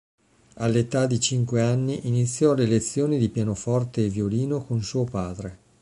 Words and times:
All’età 0.55 1.05
di 1.05 1.19
cinque 1.19 1.61
anni 1.61 2.07
iniziò 2.07 2.55
le 2.55 2.65
lezioni 2.65 3.19
di 3.19 3.29
pianoforte 3.29 4.03
e 4.03 4.09
violino 4.09 4.65
con 4.65 4.81
suo 4.81 5.03
padre. 5.03 5.59